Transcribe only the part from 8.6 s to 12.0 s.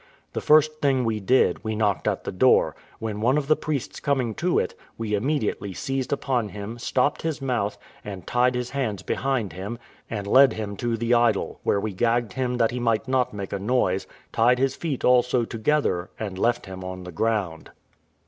hands behind him, and led him to the idol, where we